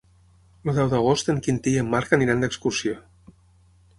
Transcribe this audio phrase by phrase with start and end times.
[0.71, 2.99] El deu d'agost en Quintí i en Marc aniran d'excursió.